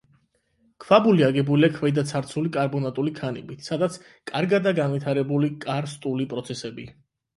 [0.83, 3.99] ქვაბული აგებულია ქვედაცარცული კარბონატული ქანებით, სადაც
[4.35, 6.89] კარგადაა განვითარებული კარსტული პროცესები.